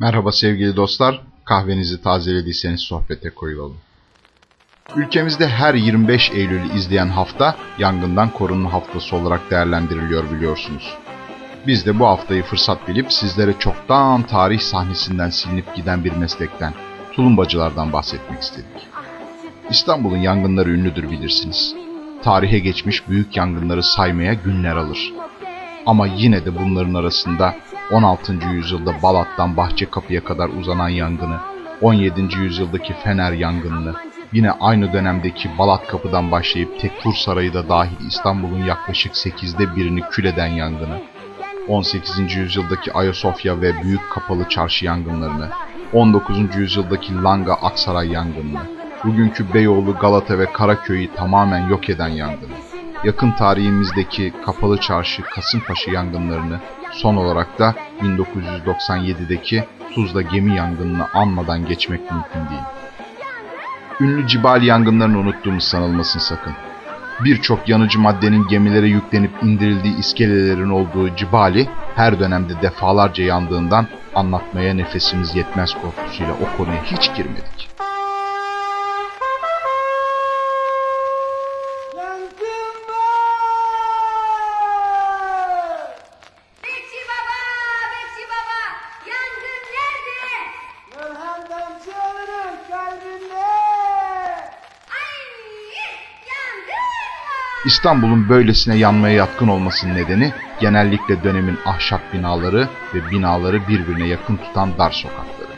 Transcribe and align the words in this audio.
Merhaba 0.00 0.32
sevgili 0.32 0.76
dostlar, 0.76 1.20
kahvenizi 1.44 2.02
tazelediyseniz 2.02 2.80
sohbete 2.80 3.30
koyulalım. 3.30 3.76
Ülkemizde 4.96 5.48
her 5.48 5.74
25 5.74 6.30
Eylül'ü 6.30 6.76
izleyen 6.76 7.08
hafta 7.08 7.56
yangından 7.78 8.30
korunma 8.30 8.72
haftası 8.72 9.16
olarak 9.16 9.50
değerlendiriliyor 9.50 10.30
biliyorsunuz. 10.30 10.94
Biz 11.66 11.86
de 11.86 11.98
bu 11.98 12.06
haftayı 12.06 12.42
fırsat 12.42 12.88
bilip 12.88 13.12
sizlere 13.12 13.58
çoktan 13.58 14.22
tarih 14.22 14.60
sahnesinden 14.60 15.30
silinip 15.30 15.76
giden 15.76 16.04
bir 16.04 16.12
meslekten, 16.12 16.74
tulumbacılardan 17.12 17.92
bahsetmek 17.92 18.42
istedik. 18.42 18.88
İstanbul'un 19.70 20.18
yangınları 20.18 20.70
ünlüdür 20.70 21.10
bilirsiniz. 21.10 21.74
Tarihe 22.22 22.58
geçmiş 22.58 23.08
büyük 23.08 23.36
yangınları 23.36 23.82
saymaya 23.82 24.34
günler 24.34 24.76
alır. 24.76 25.12
Ama 25.86 26.06
yine 26.06 26.44
de 26.44 26.58
bunların 26.58 26.94
arasında 26.94 27.54
16. 27.92 28.32
yüzyılda 28.52 29.02
Balat'tan 29.02 29.56
Bahçekapı'ya 29.56 30.24
kadar 30.24 30.48
uzanan 30.48 30.88
yangını, 30.88 31.36
17. 31.80 32.36
yüzyıldaki 32.36 32.94
Fener 32.94 33.32
yangınını, 33.32 33.94
yine 34.32 34.50
aynı 34.50 34.92
dönemdeki 34.92 35.58
Balat 35.58 35.86
Kapı'dan 35.86 36.30
başlayıp 36.30 36.80
Tekfur 36.80 37.14
Sarayı 37.14 37.54
da 37.54 37.68
dahil 37.68 38.06
İstanbul'un 38.08 38.64
yaklaşık 38.64 39.12
8'de 39.12 39.76
birini 39.76 40.00
kül 40.00 40.24
eden 40.24 40.46
yangını, 40.46 41.02
18. 41.68 42.36
yüzyıldaki 42.36 42.92
Ayasofya 42.92 43.60
ve 43.60 43.82
Büyük 43.82 44.10
Kapalı 44.10 44.48
Çarşı 44.48 44.84
yangınlarını, 44.84 45.48
19. 45.92 46.56
yüzyıldaki 46.56 47.22
Langa 47.22 47.54
Aksaray 47.54 48.08
yangınını, 48.08 48.60
bugünkü 49.04 49.54
Beyoğlu, 49.54 49.94
Galata 49.94 50.38
ve 50.38 50.52
Karaköy'ü 50.52 51.14
tamamen 51.14 51.68
yok 51.68 51.90
eden 51.90 52.08
yangını, 52.08 52.54
yakın 53.04 53.32
tarihimizdeki 53.32 54.32
Kapalı 54.44 54.80
Çarşı, 54.80 55.22
Kasımpaşa 55.22 55.90
yangınlarını, 55.90 56.60
son 56.92 57.16
olarak 57.16 57.58
da 57.58 57.74
1997'deki 58.02 59.64
Tuzla 59.94 60.22
gemi 60.22 60.56
yangınını 60.56 61.06
anmadan 61.14 61.66
geçmek 61.66 62.00
mümkün 62.00 62.50
değil. 62.50 62.62
Ünlü 64.00 64.26
Cibali 64.26 64.66
yangınlarını 64.66 65.18
unuttuğumuz 65.18 65.64
sanılmasın 65.64 66.18
sakın. 66.18 66.52
Birçok 67.24 67.68
yanıcı 67.68 68.00
maddenin 68.00 68.48
gemilere 68.48 68.88
yüklenip 68.88 69.30
indirildiği 69.42 69.98
iskelelerin 69.98 70.70
olduğu 70.70 71.16
Cibali 71.16 71.68
her 71.96 72.20
dönemde 72.20 72.62
defalarca 72.62 73.24
yandığından 73.24 73.86
anlatmaya 74.14 74.74
nefesimiz 74.74 75.36
yetmez 75.36 75.74
korkusuyla 75.74 76.32
o 76.32 76.56
konuya 76.56 76.82
hiç 76.82 77.14
girmedik. 77.16 77.69
İstanbul'un 97.64 98.28
böylesine 98.28 98.76
yanmaya 98.76 99.14
yatkın 99.14 99.48
olmasının 99.48 99.94
nedeni 99.94 100.32
genellikle 100.60 101.24
dönemin 101.24 101.58
ahşap 101.66 102.12
binaları 102.12 102.68
ve 102.94 103.10
binaları 103.10 103.68
birbirine 103.68 104.06
yakın 104.06 104.36
tutan 104.36 104.78
dar 104.78 104.90
sokakları. 104.90 105.50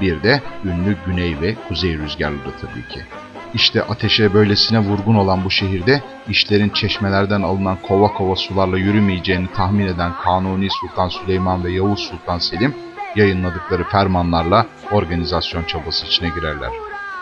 Bir 0.00 0.22
de 0.22 0.42
ünlü 0.64 0.96
güney 1.06 1.40
ve 1.40 1.54
kuzey 1.68 1.98
rüzgarları 1.98 2.52
tabii 2.60 2.88
ki. 2.88 3.00
İşte 3.54 3.82
ateşe 3.82 4.34
böylesine 4.34 4.78
vurgun 4.78 5.14
olan 5.14 5.44
bu 5.44 5.50
şehirde 5.50 6.02
işlerin 6.28 6.68
çeşmelerden 6.68 7.42
alınan 7.42 7.78
kova 7.82 8.08
kova 8.08 8.36
sularla 8.36 8.78
yürümeyeceğini 8.78 9.46
tahmin 9.54 9.86
eden 9.86 10.12
Kanuni 10.24 10.68
Sultan 10.70 11.08
Süleyman 11.08 11.64
ve 11.64 11.72
Yavuz 11.72 12.00
Sultan 12.00 12.38
Selim 12.38 12.74
yayınladıkları 13.16 13.84
fermanlarla 13.84 14.66
organizasyon 14.92 15.64
çabası 15.64 16.06
içine 16.06 16.28
girerler 16.28 16.70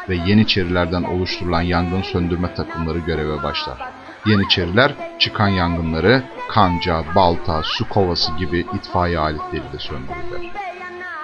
ve 0.08 0.16
Yeniçerilerden 0.16 1.02
oluşturulan 1.02 1.62
yangın 1.62 2.02
söndürme 2.02 2.54
takımları 2.54 2.98
göreve 2.98 3.42
başlar. 3.42 3.78
Yeniçeriler 4.26 4.94
çıkan 5.18 5.48
yangınları 5.48 6.22
kanca, 6.48 7.04
balta, 7.14 7.62
su 7.64 7.88
kovası 7.88 8.32
gibi 8.36 8.66
itfaiye 8.74 9.18
aletleriyle 9.18 9.78
söndürürler. 9.78 10.52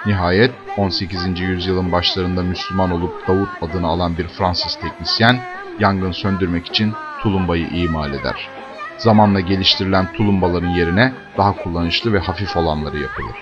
Nihayet 0.05 0.51
18. 0.77 1.39
yüzyılın 1.39 1.91
başlarında 1.91 2.43
Müslüman 2.43 2.91
olup 2.91 3.27
Davut 3.27 3.49
adını 3.61 3.87
alan 3.87 4.17
bir 4.17 4.27
Fransız 4.27 4.75
teknisyen 4.75 5.39
yangın 5.79 6.11
söndürmek 6.11 6.67
için 6.67 6.93
tulumbayı 7.21 7.67
imal 7.67 8.13
eder. 8.13 8.49
Zamanla 8.97 9.39
geliştirilen 9.39 10.13
tulumbaların 10.13 10.69
yerine 10.69 11.13
daha 11.37 11.51
kullanışlı 11.51 12.13
ve 12.13 12.19
hafif 12.19 12.57
olanları 12.57 12.99
yapılır. 12.99 13.35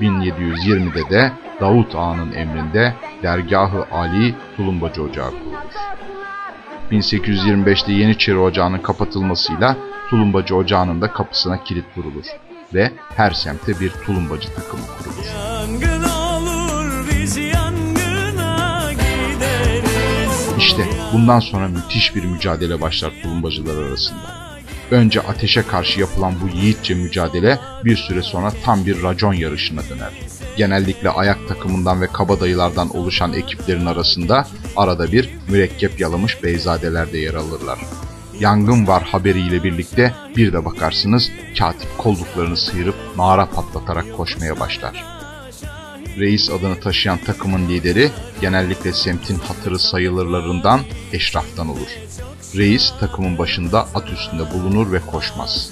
1720'de 0.00 1.10
de 1.10 1.32
Davut 1.60 1.94
Ağa'nın 1.94 2.32
emrinde 2.32 2.94
Dergahı 3.22 3.86
Ali 3.92 4.34
Tulumbacı 4.56 5.02
Ocağı 5.02 5.30
kurulur. 5.30 5.74
1825'te 6.90 7.92
Yeniçeri 7.92 8.38
Ocağı'nın 8.38 8.78
kapatılmasıyla 8.78 9.76
Tulumbacı 10.10 10.56
Ocağı'nın 10.56 11.00
da 11.00 11.12
kapısına 11.12 11.64
kilit 11.64 11.84
vurulur 11.96 12.24
ve 12.74 12.92
her 13.16 13.30
semte 13.30 13.80
bir 13.80 13.90
tulumbacı 13.90 14.48
takımı 14.54 14.82
kurulur. 14.98 15.24
Yangın 15.36 16.02
olur 16.02 17.06
biz 17.10 17.36
yangına 17.36 18.92
gideriz. 18.92 20.48
İşte 20.58 20.86
bundan 21.12 21.40
sonra 21.40 21.68
müthiş 21.68 22.14
bir 22.14 22.24
mücadele 22.24 22.80
başlar 22.80 23.12
tulumbacılar 23.22 23.82
arasında. 23.82 24.44
Önce 24.90 25.20
ateşe 25.20 25.62
karşı 25.62 26.00
yapılan 26.00 26.34
bu 26.42 26.56
yiğitçe 26.56 26.94
mücadele 26.94 27.58
bir 27.84 27.96
süre 27.96 28.22
sonra 28.22 28.52
tam 28.64 28.86
bir 28.86 29.02
racon 29.02 29.34
yarışına 29.34 29.80
döner. 29.90 30.10
Genellikle 30.56 31.10
ayak 31.10 31.48
takımından 31.48 32.00
ve 32.00 32.06
kabadayılardan 32.06 32.96
oluşan 32.96 33.32
ekiplerin 33.32 33.86
arasında 33.86 34.46
arada 34.76 35.12
bir 35.12 35.30
mürekkep 35.48 36.00
yalamış 36.00 36.42
beyzadeler 36.42 37.12
de 37.12 37.18
yer 37.18 37.34
alırlar. 37.34 37.78
Yangın 38.40 38.86
var 38.86 39.02
haberiyle 39.02 39.62
birlikte 39.64 40.14
bir 40.36 40.52
de 40.52 40.64
bakarsınız 40.64 41.30
katip 41.58 41.98
kolluklarını 41.98 42.56
sıyırıp 42.56 42.94
nara 43.16 43.46
patlatarak 43.46 44.16
koşmaya 44.16 44.60
başlar. 44.60 45.04
Reis 46.18 46.50
adını 46.50 46.80
taşıyan 46.80 47.18
takımın 47.18 47.68
lideri 47.68 48.10
genellikle 48.40 48.92
semtin 48.92 49.38
hatırı 49.38 49.78
sayılırlarından 49.78 50.80
eşraftan 51.12 51.68
olur. 51.68 51.88
Reis 52.56 52.92
takımın 53.00 53.38
başında 53.38 53.88
at 53.94 54.10
üstünde 54.10 54.52
bulunur 54.52 54.92
ve 54.92 55.00
koşmaz. 55.00 55.70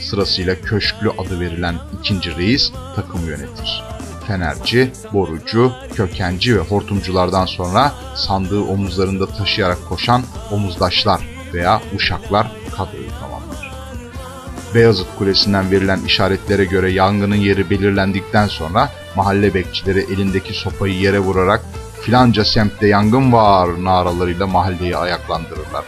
Sırasıyla 0.00 0.60
köşklü 0.60 1.10
adı 1.10 1.40
verilen 1.40 1.74
ikinci 2.00 2.36
reis 2.36 2.72
takımı 2.96 3.26
yönetir. 3.26 3.82
Fenerci, 4.26 4.92
borucu, 5.12 5.72
kökenci 5.94 6.56
ve 6.56 6.60
hortumculardan 6.60 7.46
sonra 7.46 7.92
sandığı 8.16 8.60
omuzlarında 8.60 9.26
taşıyarak 9.26 9.78
koşan 9.88 10.22
omuzdaşlar 10.50 11.20
veya 11.54 11.80
uşaklar 11.96 12.52
kadroyu 12.76 13.08
tamamlar. 13.20 13.74
Beyazıt 14.74 15.06
Kulesi'nden 15.18 15.70
verilen 15.70 16.00
işaretlere 16.06 16.64
göre 16.64 16.92
yangının 16.92 17.36
yeri 17.36 17.70
belirlendikten 17.70 18.46
sonra 18.46 18.90
mahalle 19.16 19.54
bekçileri 19.54 20.00
elindeki 20.00 20.54
sopayı 20.54 20.94
yere 20.94 21.18
vurarak 21.18 21.64
filanca 22.02 22.44
semtte 22.44 22.86
yangın 22.86 23.32
var 23.32 23.84
naralarıyla 23.84 24.46
mahalleyi 24.46 24.96
ayaklandırırlar. 24.96 25.84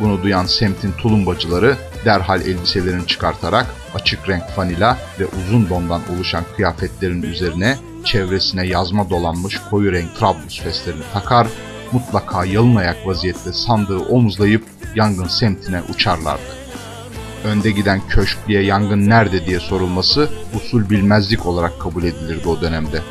Bunu 0.00 0.22
duyan 0.22 0.46
semtin 0.46 0.92
tulumbacıları 0.92 1.76
derhal 2.04 2.40
elbiselerini 2.40 3.06
çıkartarak 3.06 3.66
açık 3.94 4.28
renk 4.28 4.48
fanila 4.48 4.98
ve 5.20 5.26
uzun 5.26 5.68
dondan 5.68 6.02
oluşan 6.14 6.44
kıyafetlerin 6.56 7.22
üzerine 7.22 7.76
çevresine 8.04 8.66
yazma 8.66 9.10
dolanmış 9.10 9.60
koyu 9.70 9.92
renk 9.92 10.16
trablus 10.18 10.60
feslerini 10.60 11.02
takar, 11.12 11.46
mutlaka 11.92 12.44
yalın 12.44 12.76
ayak 12.76 13.06
vaziyette 13.06 13.52
sandığı 13.52 13.98
omuzlayıp 13.98 14.64
yangın 14.94 15.28
semtine 15.28 15.82
uçarlardı 15.82 16.58
önde 17.44 17.70
giden 17.70 18.00
köşklüye 18.08 18.62
yangın 18.62 19.08
nerede 19.08 19.46
diye 19.46 19.60
sorulması 19.60 20.28
usul 20.56 20.90
bilmezlik 20.90 21.46
olarak 21.46 21.80
kabul 21.80 22.04
edilirdi 22.04 22.48
o 22.48 22.60
dönemde. 22.60 23.02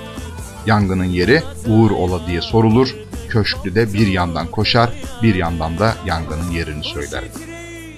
Yangının 0.66 1.06
yeri 1.06 1.42
Uğur 1.68 1.92
Ola 1.92 2.28
diye 2.28 2.42
sorulur, 2.42 2.95
köşklü 3.27 3.75
de 3.75 3.94
bir 3.94 4.07
yandan 4.07 4.47
koşar, 4.47 4.89
bir 5.24 5.35
yandan 5.35 5.79
da 5.79 5.94
yangının 6.06 6.51
yerini 6.51 6.83
söylerdi. 6.83 7.39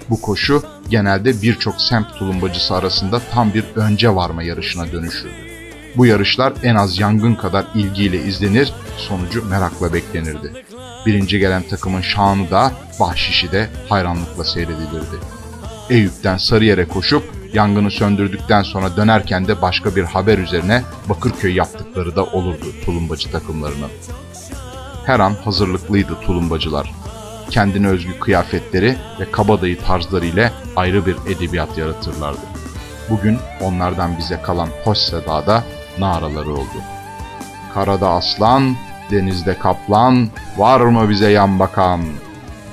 Bu 0.09 0.21
koşu 0.21 0.63
genelde 0.89 1.41
birçok 1.41 1.81
semt 1.81 2.13
tulumbacısı 2.19 2.75
arasında 2.75 3.21
tam 3.31 3.53
bir 3.53 3.63
önce 3.75 4.15
varma 4.15 4.43
yarışına 4.43 4.91
dönüşürdü. 4.91 5.49
Bu 5.97 6.05
yarışlar 6.05 6.53
en 6.63 6.75
az 6.75 6.99
yangın 6.99 7.35
kadar 7.35 7.65
ilgiyle 7.75 8.23
izlenir, 8.23 8.73
sonucu 8.97 9.45
merakla 9.45 9.93
beklenirdi. 9.93 10.65
Birinci 11.05 11.39
gelen 11.39 11.63
takımın 11.63 12.01
şanı 12.01 12.51
da, 12.51 12.71
bahşişi 12.99 13.51
de 13.51 13.69
hayranlıkla 13.89 14.43
seyredilirdi. 14.43 15.15
Eyüp'ten 15.89 16.37
Sarıyer'e 16.37 16.87
koşup 16.87 17.23
yangını 17.53 17.91
söndürdükten 17.91 18.63
sonra 18.63 18.97
dönerken 18.97 19.47
de 19.47 19.61
başka 19.61 19.95
bir 19.95 20.03
haber 20.03 20.37
üzerine 20.37 20.83
Bakırköy 21.09 21.53
yaptıkları 21.53 22.15
da 22.15 22.25
olurdu 22.25 22.65
tulumbacı 22.85 23.31
takımlarının. 23.31 23.89
Her 25.09 25.19
an 25.19 25.33
hazırlıklıydı 25.33 26.19
tulumbacılar. 26.21 26.91
Kendine 27.49 27.87
özgü 27.87 28.19
kıyafetleri 28.19 28.95
ve 29.19 29.31
kabadayı 29.31 29.79
tarzları 29.81 30.25
ile 30.25 30.51
ayrı 30.75 31.05
bir 31.05 31.15
edebiyat 31.27 31.77
yaratırlardı. 31.77 32.39
Bugün 33.09 33.37
onlardan 33.61 34.17
bize 34.17 34.41
kalan 34.41 34.69
hoş 34.83 34.97
sedada 34.97 35.63
naraları 35.99 36.53
oldu. 36.53 36.79
Karada 37.73 38.09
aslan, 38.09 38.75
denizde 39.11 39.57
kaplan, 39.57 40.29
var 40.57 40.81
mı 40.81 41.09
bize 41.09 41.31
yan 41.31 41.59
bakan? 41.59 42.01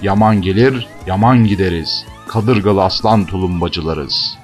Yaman 0.03 0.43
gelir, 0.43 0.87
yaman 1.07 1.45
gideriz. 1.45 2.05
Kadırgalı 2.29 2.85
aslan 2.85 3.25
tulumbacılarız. 3.25 4.39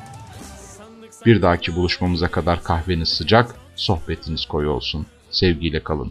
Bir 1.26 1.42
dahaki 1.42 1.76
buluşmamıza 1.76 2.28
kadar 2.28 2.62
kahveniz 2.62 3.08
sıcak, 3.08 3.54
sohbetiniz 3.76 4.46
koyu 4.46 4.70
olsun. 4.70 5.06
Sevgiyle 5.30 5.80
kalın. 5.80 6.10